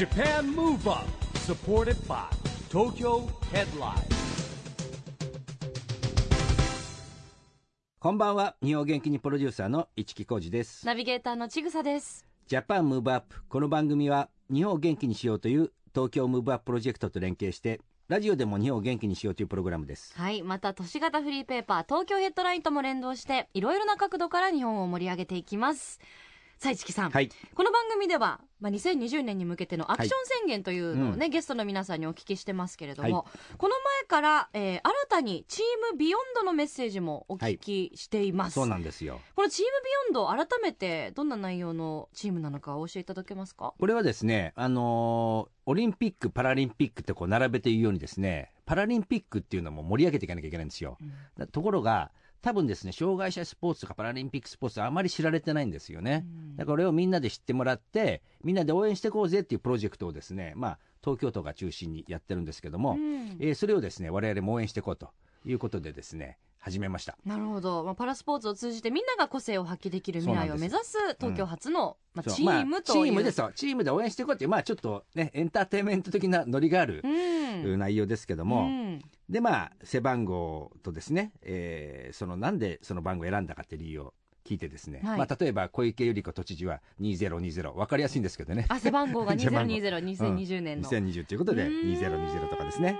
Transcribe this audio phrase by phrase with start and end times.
[0.00, 2.24] JAPAN MOVE UP SUPPORTED BY
[2.70, 3.92] TOKYO HEADLINE
[7.98, 12.24] こんばんは日本元気にプロデューサーの一木広治ですナビゲーターのちぐさです。
[12.46, 20.42] JAPAN MOVE UP この番組は日本を元気にしようという東京ムーブアッププロジェクトと連携してラジオでも日本を元気にしようというプログラムですはい。
[20.42, 26.00] また、都市型フリーペーパー、東京ヘッドラインとも連動して、いろいろな角度から日本を盛り上げていきます。
[26.62, 27.10] さあ、市木さん。
[27.10, 27.30] はい。
[27.54, 33.24] この番組では、まあ、2020年に向けてのアクション宣言というのをね、ゲストの皆さんにお聞きしてますけれども、
[33.56, 38.54] この前から、えー新たにチームビヨンドのメッセージもお聞きしています。
[38.56, 39.20] そうなんですよ。
[39.34, 43.72] このチームビヨンド、改めてどんな内容のチームなのかお教えいただけますか？
[43.78, 50.98] これはですねあのーオリンピック・パラリンピックってこう並べて言うようにですねパラリンピックっていうのも盛り上げていかなきゃいけないんですよ、
[51.38, 52.10] だところが
[52.42, 56.24] 多分ですね障害者スポーツとかパラリンピックスポーツはあまり知られてないんですよね、
[56.56, 63.36] だからこれをみんなで知ってもらってみんなで応援していこうぜっていうプロジェクトをですねまあ東京都が中心にやってるんですけども、うん。
[63.40, 65.10] えーそれをですね我々も応援していこうと
[65.44, 67.16] いうことでですね始めました。
[67.24, 72.36] なるほど、まあ、パラスポーツを通じてみんなが個性を発揮できる未来を目指す東京初の、まあ、そう。
[72.36, 77.78] チームという、まあ、チームですよチームで応援していこうっていうまあちょっとねエンターテインメント的なノリがあるうん。
[77.78, 79.02] 内容ですけども、うん。
[79.28, 84.14] でまあ背番号とですね、えーそのなんでその番号を選んだかっていう理由を
[84.44, 85.18] 聞いてですね、はい。
[85.18, 88.66] まあ、例えば小池百合子都知事は2020分かりやすいんですけどね。
[88.68, 89.74] あ背番号が 背番号。
[89.74, 92.98] 202020年の、2020ということで2020とかですね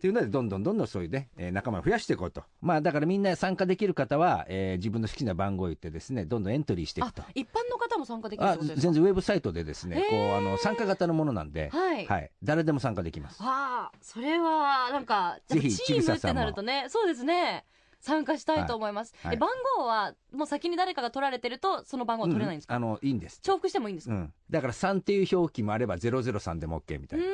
[0.00, 2.42] っていうのでどんどんどんどんそういうね、えー仲間を増やしていこうと。
[2.62, 7.22] まあだからみんな参加できる方は、えー自分の好きな番号を言ってですねどんどんエントリーしていあくと。
[7.34, 8.64] 一般の方も参加できるすか？
[8.64, 12.30] 全然ウェブサイトでですねこうあの参加型のものなんで、はい。
[12.42, 13.42] 誰でも参加できます。
[13.42, 17.66] わあそれはなんかぜひチームってなるとねそうですね。
[18.02, 19.36] 参加したいと思います、はい。
[19.36, 27.26] 番号はもう先に誰かが取られてるとその番号は取れないんですか、うんあのいいんです、重複してもいいんですか、うん、だから3っていう表記もあれば003でも OK みたいな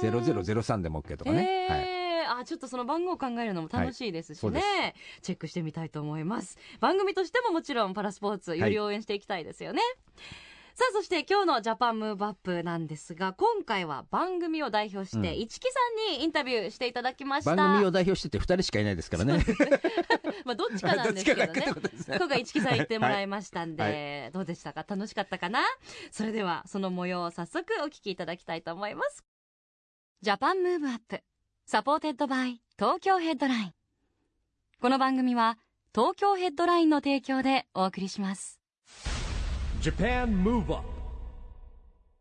[0.00, 4.94] 0003でも OK とかね、はい、へーあちょっとその番号を考えるのも楽しいですしね、はい。
[5.22, 6.58] チェックしてみたいと思います。
[6.78, 9.80] 番組としてももちろんパラスポーツより応援していきたいですよね、
[10.74, 15.40] さあそして今日の Japan Move Up なんですが今回は番組を代表してうん。
[15.40, 15.78] 市木さ
[16.12, 19.44] んにインタビューしていただきました、番組を代表してて2人しかいないですからね。
[20.44, 21.52] まあ どっちかなんですけどね。
[22.06, 24.32] 今回市木さん言ってもらいましたんで、はい。
[24.32, 24.84] どうでしたか？
[24.86, 25.60] 楽しかったかな？
[26.10, 29.24] それではその模様を早速お聞きいただきたいと思います
[30.20, 31.20] Japan Move Up
[31.64, 33.72] supported by 東京ヘッドライン
[34.82, 35.58] この番組は
[35.94, 38.58] 東京ヘッドラインの提供でお送りします。
[39.80, 40.82] JAPAN MOVE UP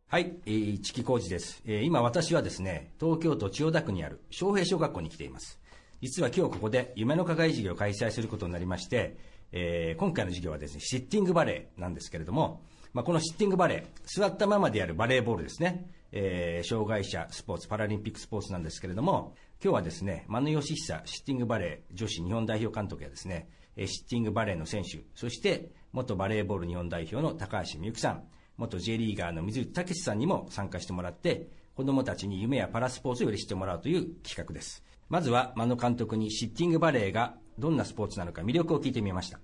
[0.10, 5.60] はい、えー、市木浩二です、えー今私はですね東京都千代田区にある昌平小学校に来ています。
[6.00, 9.18] 実は今日ここで夢の課外授業を開催することになりまして、
[9.52, 12.62] えー今回の授業はですねシッティングバレーなんですけれども、
[12.94, 28.24] まあ、このシッティングバレー座ったままでやるバレーボールですね、えー障害者スポーツパラリンピックスポーツなんですけれども今日はですね間野義久シッティングバレー女子日本代表監督やですねシッティングバレーの選手そして元バレーボール日本代表の高橋美幸さん
[28.58, 34.84] 元 J リーガーの水内武さんにも参加してもらって子どもたちに夢やパラスポーツをより知ってもらうという企画です。
[35.10, 39.40] まずは間野監督にシッティングバレーがどんなスポーツなのか魅力を聞いてみました。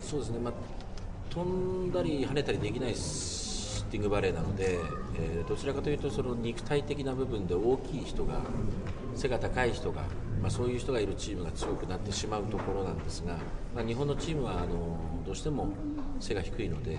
[0.00, 0.52] そうですね、まあ、
[1.32, 4.78] 飛んだり跳ねたりできないシッティングバレーなので、
[5.18, 8.40] えーどちらかというとその肉体的な部分で大きい人が
[9.14, 10.02] 背が高い人が、
[10.40, 13.38] まあ、そういう人がいるチームが強くなってしまうところなんですが、
[13.74, 15.72] まあ、日本のチームはあのどうしても
[16.20, 16.98] 背が低いので、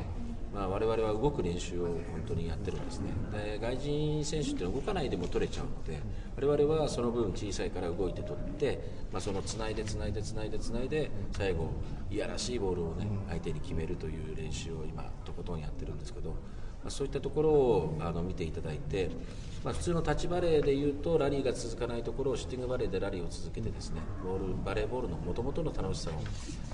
[0.54, 3.10] まあ、我々は動く練習を本当にやってるんですね。
[3.32, 6.00] で外人選手って動かないでも取れちゃうので
[6.36, 8.80] 我々はその分小さいから動いて取って、
[9.12, 11.72] まあ、そのつないでつないでつないでつないで最後
[12.12, 16.36] いやらしいボールをね相手に決めるという練習を今とことんやってるんですけど、ま
[16.88, 19.10] あ、そういったところをあの見ていただいて、
[19.64, 26.14] まあ、普通のタッチバレーでいうとラリーが続かないところをシティングバレーでラリーを続けてですねボールバレーボールのもともとの楽しさを、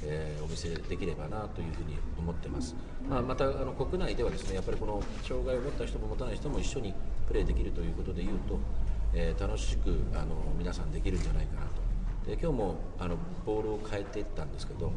[0.03, 2.75] えーお見せできればなというふうに思ってます、
[3.07, 6.93] まあ、またあの国内ではですねやっぱりこの障害を持った人も持たない人も一緒に
[7.27, 8.59] プレーできるということでいうと、
[9.13, 11.89] えー楽しくあの皆さんできるんじゃないかなと。
[12.25, 14.91] で今日もあのボールを変えていったんですけど、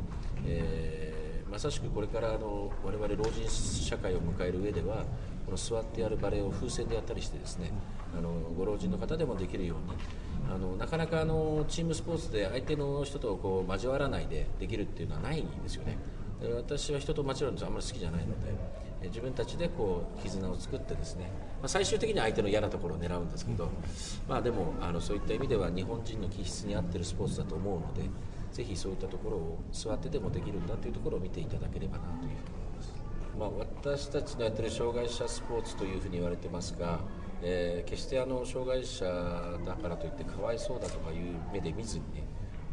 [0.47, 1.22] えー
[1.53, 5.05] まさしくこれからあの我々老人社会を迎える上では
[5.45, 7.71] この座ってやるバレエを風船でやったりしてですね
[8.17, 15.99] あのご老人の方でもできるようにあのなかなかあのチームスポーツで相手の人とこう交わらないでできるっていうのはないんですよね。
[16.57, 23.69] 私は人と交わるのあんまり好きじゃないので自分たちでこう絆を作ってですね、まあ、最終的には相手の嫌なところを狙うんですけど、
[24.29, 28.03] まあ、でもあのそういった意味では日本人の気質に合ってるスポーツだと思うので
[28.53, 32.95] ぜひそういったところを座ってでもできるんだというところを見ていただければなというふうに思います。
[33.39, 37.01] まあ、私たちのやってる障害者スポーツというふうに言われてますが、
[37.43, 39.05] えー、決してあの障害者
[39.65, 41.19] だからといってかわいそうだとかいう
[41.53, 42.25] 目で見ずにね、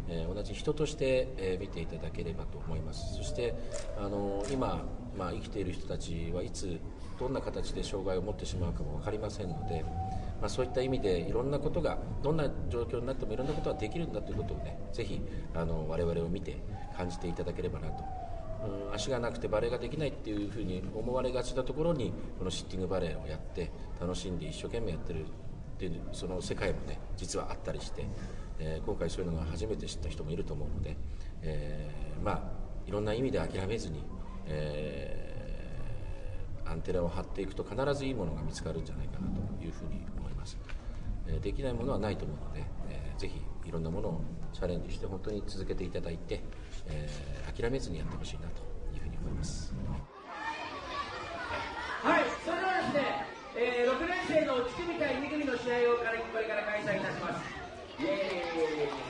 [0.09, 3.55] え、同じ人として、え、見ていただければと思いますそして
[3.97, 4.85] あの今、
[5.17, 6.79] まあ、生きている人たちはいつ
[7.19, 9.83] どんな形で障害を持ってしまうかも分かりませんので、
[10.39, 15.21] まあ、そういった意味でいろんなことがどんな状況になってもいろんなことができるんだということをねぜひ
[15.53, 16.57] あの我々を見て
[16.95, 18.03] 感じていただければなと。
[18.61, 23.71] うん、足がなくてバレエができないっていうふうに思われがちなところにこのシッティングバレエをやって
[24.01, 25.25] 楽しんで一生懸命やってるっ
[25.79, 28.05] ていうその世界もね実はあったりして、
[28.59, 30.97] えー、今回そういうのが初めて知った人もいると思うので、
[31.41, 32.41] えー、まあ
[32.85, 34.03] いろんな意味で諦めずに、
[34.45, 39.27] えー、アンテナを張っていくと必ずいいものが見つかるんじゃないかな
[39.57, 40.18] というふうに思います、
[41.29, 44.21] え、できないものはないと思うので、えー、ぜひいろんなものを
[44.53, 46.41] チャレンジして本当に続けていただいて、
[46.87, 48.61] えー、諦めずにやってほしいなと
[48.93, 49.73] いうふうに思います。
[52.01, 57.59] はい、それではですね、えー、6年生の1組対2組の試合をこれから開催いたします。
[57.99, 59.08] イエー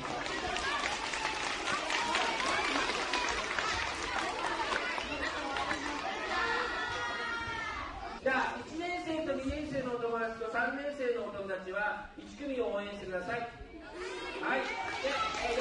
[11.65, 13.39] ちは1組を応援してください。
[13.39, 13.45] は
[14.57, 14.65] い、で、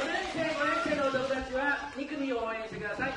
[0.00, 3.06] 4年生、5年生のお友達は2組を応援してくださ。
[3.06, 3.12] い、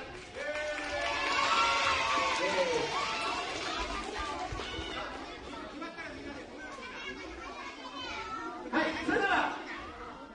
[9.06, 9.56] それでは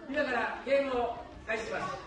[0.08, 1.16] 今からゲームを
[1.46, 2.06] 開始します。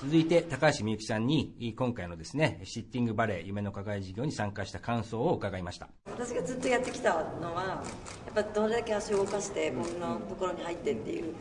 [0.00, 5.88] 続いて高橋みゆきさんに今回のですねシッティングバレー夢の課外事業に参加した感想を伺いました。
[6.06, 7.82] 私がずっとやってきたのはや
[8.30, 11.34] っぱどれだけ足を動かしてこんなところに入ってっていう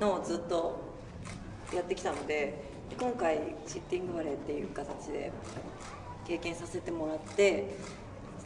[0.00, 0.80] のをずっと
[1.72, 2.64] やってきたので
[2.98, 5.30] 今回シッティングバレーっていう形で
[6.26, 7.76] 経験させてもらって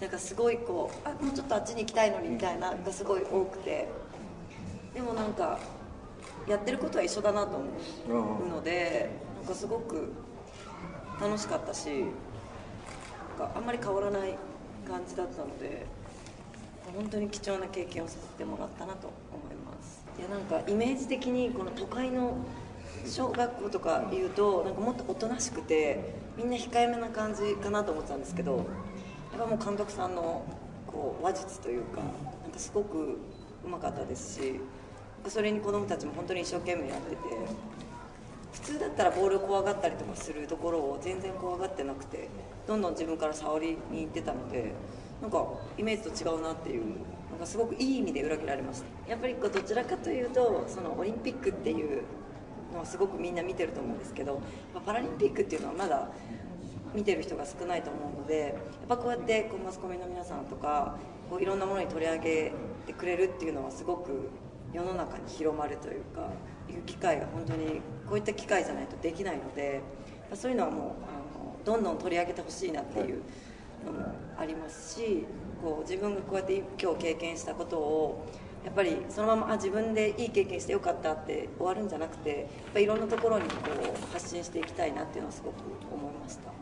[0.00, 3.88] なんかすごいこうあもうちょっとあっちに行きたいのにみたいなのがすごい多くて
[4.94, 5.58] でもなんか
[6.50, 9.30] やってることは一緒だなと思うので。
[9.40, 10.12] なんかすごく
[11.18, 14.36] 楽しかったしなんかあんまり変わらない
[14.86, 15.86] 感じだったので
[16.94, 22.36] 本当に貴重な経験をさせてもらったなと思いますいやなんかイメージ的にこの都会の
[23.06, 30.44] 小学校とかいうとなんかもっとおとなしくてみんな控えめな感じかなと思ってたんですけどやっぱもう監督さんの
[30.86, 32.02] こう話術というか
[32.42, 33.18] なんかすごく
[33.64, 34.60] うまかったですし
[35.28, 37.18] それに子どもたちも本当に一生懸命やってて
[38.52, 42.28] 普通だったらボールを怖がったりとかするところを全然怖がってなくて
[42.66, 44.72] どんどん自分から触りに行ってたので
[45.22, 45.46] なんか
[45.78, 46.84] イメージと違うなっていう
[47.30, 49.10] なんかすごくいい意味で裏切られました。
[49.10, 52.02] やっぱりこうどちらかというとそのオリンピックっていう
[52.72, 54.40] のはすごくみんな見てると思うんですけど
[54.84, 56.08] パラリンピックっていうのはまだ
[56.94, 58.52] 見てる人が少ないと思うのでやっ
[58.88, 60.96] ぱこうやってこうマスコミの皆さんとか
[61.28, 62.52] こういろんなものに取り上げ
[62.86, 64.30] てくれるっていうのはすごく
[64.72, 66.30] 世の中に広まるというか
[66.68, 69.80] いう機会が本当にこういった機会じゃないとできないので
[70.34, 70.88] そういうのはもうあ
[71.38, 73.22] のどんどん取り上げてほしいなっていう
[73.84, 75.26] のもありますし
[75.62, 78.26] こう自分がこうやって今日経験したことを
[78.64, 85.54] やっぱりそのままあ自分でいい経験してよかったって終わるんじゃなくてやっぱいろんなところにこう発信していきたいなっていうのはすごく
[85.92, 86.52] 思いました。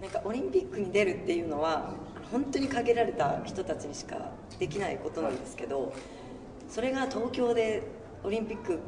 [0.00, 1.94] なんかオリンピックに出るっていうのは
[2.30, 5.94] 本当に限られた人たちにしかできないことなんですけど
[6.68, 7.82] それが東京で
[8.24, 8.80] オリンピック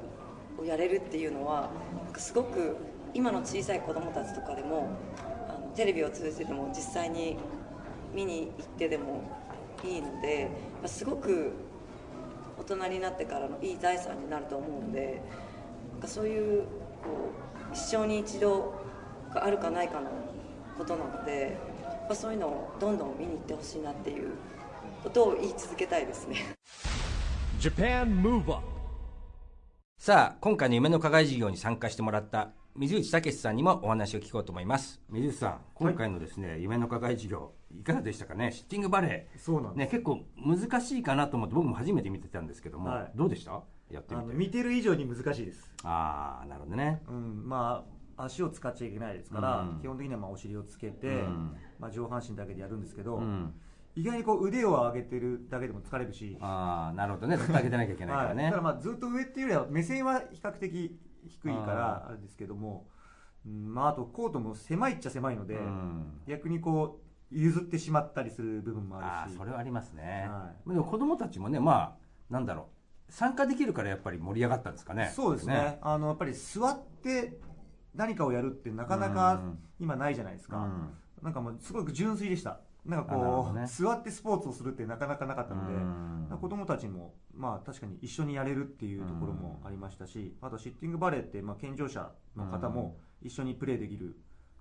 [0.60, 1.70] をやれるっていうのは
[2.16, 2.76] すごく
[3.14, 4.88] 今の小さい子どもたちとかでも
[5.48, 7.36] あのテレビを通じてでも実際に
[8.14, 9.22] 見に行ってでも
[9.84, 10.50] いいので
[10.86, 11.52] すごく
[12.58, 15.22] 大人になってからのいい財産になると思うので
[15.92, 17.30] なんかそういうこ
[17.70, 18.74] う一生に一度
[19.32, 20.10] があるかないかの
[20.76, 24.30] ことなのでやっぱそういうのをどんどん見に行ってほしいなっていう
[25.02, 26.36] ことを言い続けたいですね。
[29.96, 35.00] さあ今回の夢の課外事業に参加してもらった水内武さんにもお話を聞こうと思います。
[35.10, 38.52] 水内さん今回のですね、夢の課外事業いかがでしたかね？
[38.52, 39.38] シッティングバレー。
[39.40, 43.10] そうなんです、ね結構難しいかなと思って僕も初めて見てたんですけども、はい。
[43.16, 43.60] どうでした？
[43.90, 44.34] やってみて。
[44.34, 47.02] 見てる以上に難しいです、ああなるほどね。
[47.08, 47.84] うん、ま
[48.16, 49.80] あ足を使っちゃいけないですから、うん。
[49.80, 51.56] 基本的にはまあお尻をつけて、うん。
[51.80, 53.52] まあ、上半身だけでやるんですけど、うん
[53.98, 57.36] 意外にこう腕を上げてるだけでも疲れるし、ああなるほどね。
[57.36, 62.86] ずっと上げてなきゃいけないからね、はい、だからまあずっと上っていうよりは目線は比較的低いからあれですけども、
[63.44, 66.20] うんまあ、あとコートも狭いっちゃ狭いので、うん。
[66.28, 67.00] 逆にこ
[67.32, 69.34] う譲ってしまったりする部分もああるし。
[69.34, 71.96] あそれはありますね、はでも子供たちもねまあ
[72.30, 72.68] なんだろ
[73.08, 73.12] う。
[73.12, 75.12] 参加できるからやっぱり盛り上がったんですかね。
[75.16, 75.78] そうですね。
[75.80, 77.40] あのやっぱり座って
[77.94, 79.58] 何かをやるってなかなかうん。
[79.80, 80.90] 今ないじゃないですか、うん。
[81.22, 83.66] なんかもうすごく純粋でしたなんかこう、どね。
[83.66, 86.38] 座ってスポーツをするってなかなかなかったので、うん。
[86.40, 94.16] 子供たちもまあ確かに一緒にやれるっていうところもありましたし、あとシッティングバレーってまあ健常者の方も一緒にプレーできる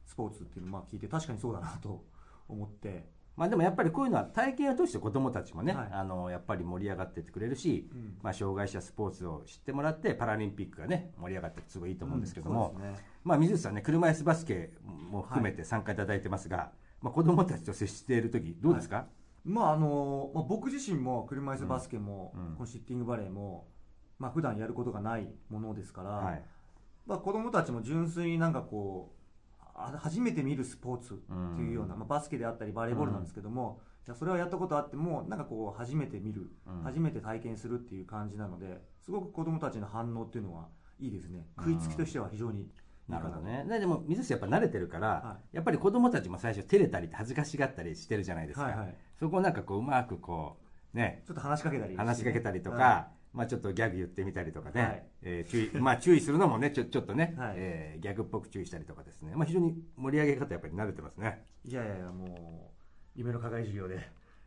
[0.05, 2.03] スポーツっていうのをまあ聞いて確かにそうだなと
[2.50, 3.05] 思って、
[3.38, 5.88] まあでもやっぱりこういうのは体験を通して子どもたちもね、はい。
[5.91, 8.17] あのやっぱり盛り上がってってくれるし、うん。
[8.22, 12.96] まあ、障害者スポーツを知ってもらってパラリンピックがね盛り上がってすごいいいと思うんですけども、うんね。
[13.24, 19.08] まあ、水内さんね車椅子バスケも含めて参加いただいてますが、まあ、子どもたちと接している時どうですか、
[19.44, 22.56] まああのまあ、僕自身も車椅子バスケも、うん。
[22.56, 23.68] このシッティングバレーも、
[24.20, 26.44] まあ普段やることがないものですから、はい。
[27.06, 29.13] まあ、子供たちも純粋になんかこ
[29.62, 31.18] うあ初めて見るスポーツっ
[31.56, 36.84] ていうような、まあ、バスケであったりバレーボールなんですけども、いやそれはやったことあってもなんかこう初めて見る、うん。
[36.84, 40.68] 初めて体験するっていう感じなのですごく子供たちの反応っていうのは
[41.00, 41.48] いいですね。
[41.58, 42.68] 食いつきとしては非常に
[43.07, 43.65] ななるほどね。
[43.67, 48.95] ででも水内さんやっぱ慣れてるから、はやっぱり子どもたちも最初照れたり恥ずかしがったりしてるじゃないですか、はいはい。
[49.19, 50.57] そこをなんかこううまくこ
[50.93, 51.23] うね。
[51.25, 55.03] ちょっと話しかけたりね、話しかけたりとか、はまあ、ちょっとギャグ言ってみたりとかね、はい。
[55.21, 57.53] えー注意まあ、注意するのもねちょちょっとね、はい。
[57.57, 61.45] えーギャグっぽく注意したりとかですね、まあ、非常に盛り上げ方やっぱり慣れてますね。
[61.63, 62.77] いやいやいやもう
[63.15, 63.95] 夢の課外授業で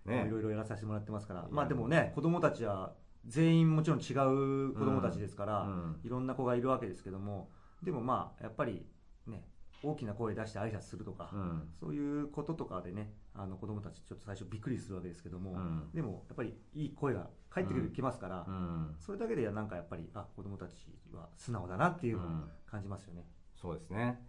[0.06, 0.26] ね。
[0.26, 2.92] いろいろやらさせてもらってますから、まあでもね子供たちは
[3.26, 6.00] 全員もちろん違う子供たちですから、うん。
[6.02, 7.50] いろんな子がいるわけですけども
[7.82, 8.86] でもまあやっぱり
[9.26, 9.44] ね
[9.82, 11.68] 大きな声出して挨拶するとか、うん。
[11.78, 15.90] そういうこととかでねあの子供たちちょっと最初びっくりするわけですけども、うん。
[15.94, 18.94] でもやっぱりいい声が返ってくる、きますから、うん。
[18.98, 20.74] それだけでなんかやっぱりあ子供たち
[21.12, 22.44] は素直だなっていうのをうん。
[22.70, 23.24] 感じますよね、
[23.56, 24.20] そうですね。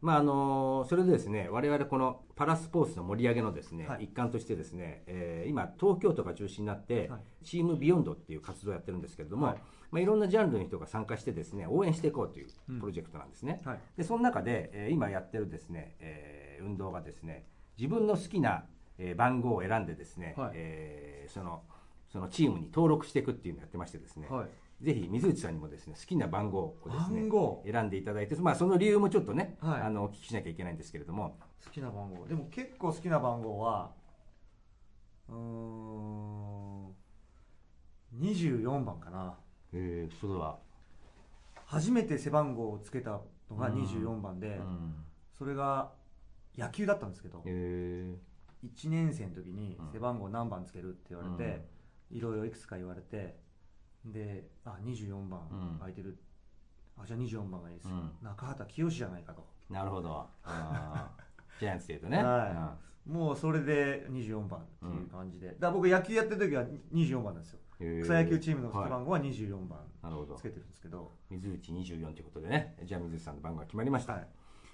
[0.00, 4.04] まああのそれでですね我々このパラスポーツの盛り上げのですね、はい。
[4.04, 7.20] 一環としてですね、えー今東京都が中心になって、はい。
[7.44, 9.58] チームビヨンドっていう活動をやってるんですけれども、はいい
[9.94, 12.80] まあ、いろんなジャンルの人が参加してですね応援していこうといううん。
[12.80, 13.78] プロジェクトなんですね、はい。
[13.96, 17.46] でその中で、えー今やってるですね、えー運動がですね
[17.78, 18.64] 自分の好きな、
[18.98, 20.50] えー番号を選んでですね、はい。
[20.54, 21.62] えーその
[22.08, 24.84] そのチームに登録していくっていうのをやってましてですね、はい。
[24.84, 27.28] ぜひ水内さんにもですね好きな番号をですね
[27.72, 29.82] 選んでいただいて、まあ、その理由もちょっとね、はい。
[29.82, 31.38] あのお聞きしなきゃいけないんですけれども。
[31.64, 32.26] 好きな番号。
[32.26, 33.92] でも結構好きな番号は
[35.28, 36.94] うーん
[38.20, 39.36] 24番かな
[39.74, 40.58] えー、それは、
[41.66, 44.94] 初めて背番号をつけたのが24番で、うん。
[45.36, 45.92] それが
[46.56, 48.16] 野球だったんですけど、え
[48.64, 49.92] 1年生の時にうん。
[49.92, 51.64] 背番号何番つけるって言われて、
[52.10, 53.36] いろいろいくつか言われて
[54.04, 55.78] であ24番うん。
[55.78, 56.18] 空いてる、
[56.96, 58.12] あじゃあ24番がいいです、うん。
[58.22, 59.44] 中畑清じゃないかと。
[59.70, 60.28] ー、なるほど。
[61.58, 61.96] ジャイアンツでい。
[61.96, 62.76] うとね、は
[63.06, 67.58] もうそれで24番っていう感じで、だ僕野球やってる時は24番なんですよ
[68.02, 70.34] 草野球チームの番号は24番なるほど。
[70.36, 74.28] つけてるんですけど、水内24ということでねじゃあ水内さんの番号が決まりました、はい。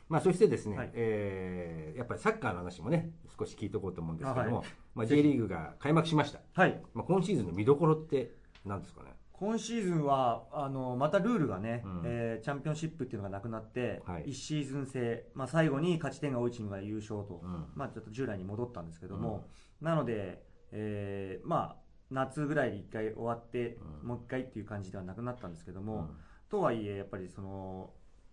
[0.08, 0.90] まあ、そしてですね、はい。
[0.94, 4.68] えーやっぱりサッカーの話もね少し聞いておこうと思うんですけども、あはい。
[4.94, 8.32] まあ、J リーグが開幕しました、はい、まあ、今シーズンの見どころって
[8.64, 9.14] 何ですかね？
[9.32, 12.02] 今シーズンはあのまたルールがね、うん。
[12.04, 14.24] えーチャンピオンシップっていうのがなくなって、はい。
[14.24, 17.66] 1シーズン制、まあ、最後に勝ち点が多いチームが優勝と、うん。
[17.74, 19.46] まあ、ちょっと従来に戻ったんですけども、
[19.80, 21.76] なので、えーまあ、
[22.10, 24.08] 夏ぐらいで1回終わって、うん。
[24.08, 26.16] もう1回っていう感じではなくなったんですけども、うん。
[26.48, 27.90] とはいえやっぱりその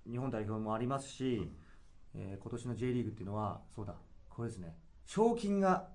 [0.09, 1.51] 日本代表もありますし、
[2.15, 3.95] えー今年の J リーグっていうのはそうだ
[4.29, 4.75] これですね。
[5.05, 5.87] 賞金が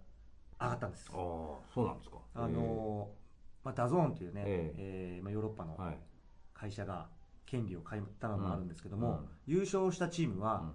[0.61, 1.11] 上がったんです。
[1.13, 1.17] ああ
[1.75, 2.17] そうなんですか。
[2.35, 5.99] あのーまあ、ダゾーンっていうね、ええーまあ、ヨーロッパのはい。
[6.55, 7.09] 会社が
[7.47, 10.41] 権利を買ったのもあるんですけども、優勝したチームうん。
[10.43, 10.73] は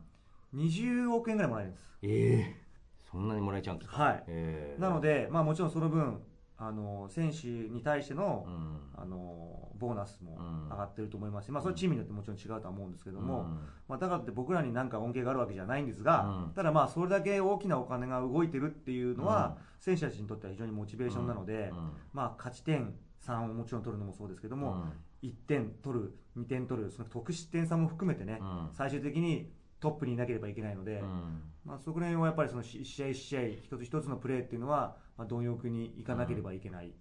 [0.54, 2.68] 20億円ぐらいもらえるんです、ええ
[3.10, 4.04] そんなにもらえちゃうんですか。
[4.04, 4.24] はい。
[4.28, 6.22] ええなので、まあ、もちろんその分
[6.60, 8.80] あの選手に対しての,、うん。
[9.00, 10.70] あのボーナスもうん。
[10.70, 13.60] 上がってると思いますし、まあ、それはチームによってもちろん違うとは思うんですけども、うん。
[13.88, 16.54] まあ、だからって僕らに何か恩恵があるわけじゃないんですが、うん。
[16.54, 21.92] ただまあそれだけ大きなお金が動いてるっていうのは、選手たちにとっては非常にモチベーションなので、うん。
[22.14, 24.86] まあ、勝ち点3をもちろん取るのもそうですけども、
[25.22, 28.70] 1点取る、2点取る、その得失点差も含めてね、うん。
[28.74, 31.42] 最終的にトップにいなければいけないので、うん。
[31.66, 36.94] まあ、そこら辺はやっぱりそのし試合試合、一つ一つのプレーっていうのは、まあ、貪欲にいかなければいけない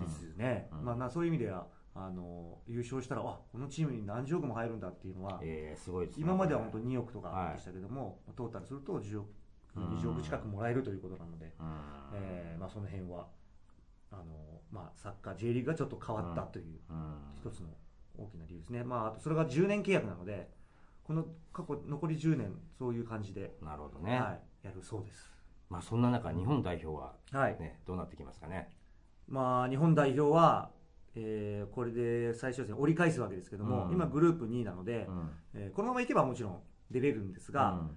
[0.00, 0.84] ですね、うん。
[0.84, 6.22] まあ、なそういう意味ではあの優勝したら、あこのチームに何十億も入るんだっていうのは、えーすごいですね。
[6.24, 7.48] 今までは本当に2億とはい。
[7.48, 9.28] かでしたけども、トータルすると10億、
[9.76, 9.84] うん。
[9.98, 11.66] 20億近くもらえるということなので、うん。
[12.14, 13.26] えーまあ、その辺は
[14.10, 17.14] あの、まあ、サッカー、J リーグがちょっと変わったといううん。
[17.36, 17.68] 一つの
[18.16, 20.50] 大きな理由ですね、まあ、あとそれが10年契約なので、
[21.04, 25.31] この過去、残り10年、そういう感じで、なるほどね、はい、やるそうです。
[25.72, 27.58] まあ、そんな中日本代表は、はい。
[27.58, 28.68] ね、どうなってきますかね？
[29.26, 30.70] まあ、日本代表は、
[31.14, 33.92] えーこれで最終戦折り返すわけですけども、うん。
[33.92, 35.30] 今グループ2位なので、うん。
[35.54, 36.60] えーこのままいけばもちろん
[36.90, 37.90] 出れるんですが、うん。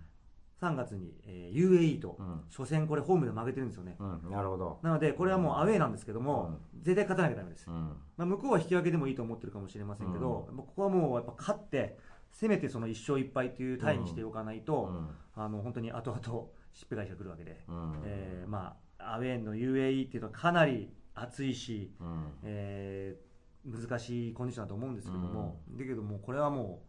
[0.61, 2.43] 3月に、えー UAE とうん。
[2.49, 4.31] 初戦これホームで負けてるんですよね、うん。
[4.31, 7.73] なるほど、なのでこれはもうアウェーなんですけども、絶対勝たなきゃダメです、うん。
[8.15, 11.97] まあ、向こうは引き分けでもいいと思ってるかもしれませんけど、ここはもうやっぱ勝って
[12.31, 14.91] せめてその1勝1敗というタイにしておかないと、
[15.35, 18.01] あの本当に後々しっぺ返しが来るわけで、うん。
[18.05, 22.31] えーまあ、アウェーの UAE っていうのはかなり暑いし、うん。
[22.43, 23.25] えー
[23.65, 26.83] 難しいコンディションだと思うんですけども、だけどもうこれはも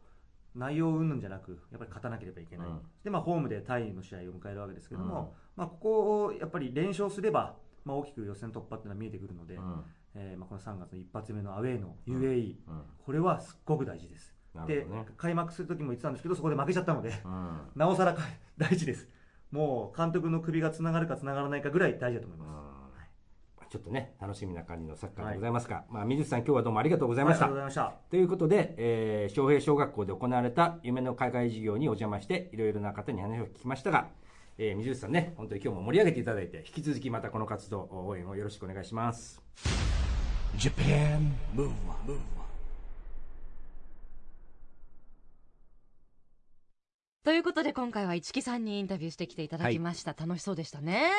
[0.55, 2.81] う内容云々じゃなくやっぱり勝たなければいけない、うん。
[3.03, 9.85] でまあ、ホームでタイの試合を迎えるわけですけども、まあ、ここをやっぱり連勝すれば、まあ、大きく予選突破っていうのは見えてくるので、うん。
[10.15, 12.83] えーまあ、この3月の一発目のアウェーの UAE、うん。
[13.05, 14.35] これはすっごく大事です。
[14.89, 15.07] ね。
[15.17, 17.61] 開幕する時も言ってたんですけどそこで負けちゃったので、うん。
[17.75, 18.23] なおさらか
[18.59, 19.09] 大事です
[19.51, 28.11] もう監督の首がつながるかつながらないかぐらい大事だと思います、ちょっとね楽しみな感じのサッカーでございますが、まあ、水木さん今日はどうもありがとうございました、はいありがとうございました。
[28.11, 34.09] ということで、えー、昌平小学校で行われた夢の海外事業にお邪魔していろいろな方に話を聞きましたが、
[34.59, 39.43] えー、水内さんね本当に今日も盛り上げていただいて引き続きまたこの活動応援をよろしくお願いします
[40.57, 42.19] Japan Move Up,
[47.27, 51.11] ということで今回は市木さんにインタビューしてきていただきました、楽しそうでしたね。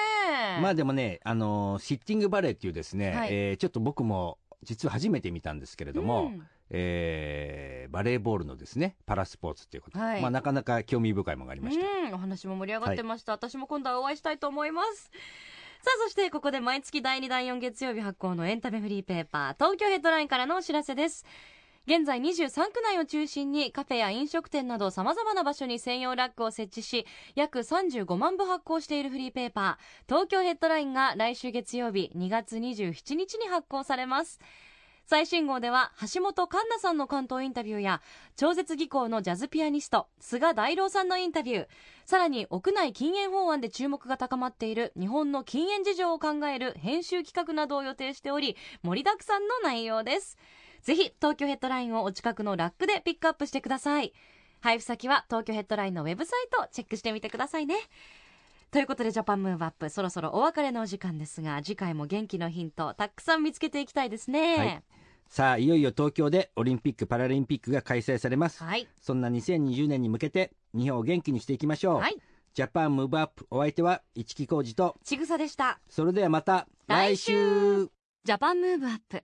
[0.62, 3.28] まあでもね、あのーシッティングバレーっていうですね、はい。
[3.30, 6.48] えーちょっと僕も実は初めて見たんですけれども、うん。
[6.70, 9.98] えーバレーボールのですね、パラスポーツっていうこと。
[9.98, 10.22] で、はい。
[10.22, 11.86] まあなかなか興味深いものがありました。
[11.86, 15.12] うん、お話も盛り上がってました、私も今度はお会いしたいと思います。
[15.82, 21.26] さあそしてここで毎月第2第4月曜日発行のエンタメフリーペーパー東京ヘッドラインからのお知らせです
[21.88, 30.13] 現在23区内を中心にカフェや飲食店など様々な場所に専用ラックを設置し約35万部発行しているフリーペーパー。
[30.13, 34.41] 東京ヘッドラインが来週月曜日2月27日に発行されます。
[35.06, 38.02] 最新号では橋本環奈さんの関東インタビューや
[38.36, 41.67] 超絶技巧のジャズピアニスト菅大郎さんのインタビュー。
[42.06, 50.38] さらに屋内禁煙法案で注目が高まっている日本の禁煙事情を考える編集企画などを予定しており盛りだくさんの内容です。
[50.83, 54.13] ぜひ東京ヘッドラインをお近くのラックでピックアップしてください。
[54.61, 57.75] 配布先は東京ヘッドラインのウェブサイトをチェックしてみてくださいね。
[58.71, 64.57] ということでジャパンムーブアップそろそろお別れのお時間ですが次回も元気のヒントたくさん見つけていきたいですね。
[64.57, 64.83] はい。
[65.29, 68.63] さあ、いよいよ東京でオリンピック・パラリンピックが開催されます。
[68.63, 68.87] はい。
[69.01, 71.97] そんな2020年に向けて、日本を元気にしていきましょう。
[71.97, 72.15] はい。
[72.53, 75.79] Japan Move Up、お相手は市木浩二と、ちぐさでした。
[75.89, 77.89] それではまた来週。
[78.23, 79.23] Japan Move Up